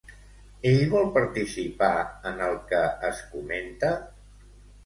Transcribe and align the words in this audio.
Ell 0.69 0.79
vol 0.93 1.05
participar 1.17 1.91
en 2.31 2.43
el 2.47 2.57
que 2.73 2.81
es 3.11 3.23
comenta? 3.37 3.93